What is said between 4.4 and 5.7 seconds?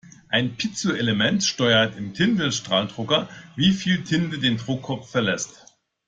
Druckkopf verlässt.